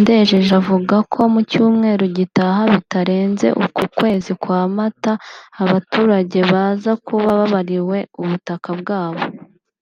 Ndejeje 0.00 0.52
Avuga 0.60 0.96
ko 1.12 1.20
mu 1.32 1.40
cyumweru 1.50 2.04
gitaha 2.18 2.60
bitarenze 2.72 3.46
uku 3.64 3.82
kwezi 3.98 4.30
kwa 4.42 4.60
Mata 4.76 5.12
abaturage 5.62 6.38
baza 6.52 6.92
kuba 7.06 7.26
babariwe 7.38 7.98
ubutaka 8.20 8.68
bwabo 8.80 9.22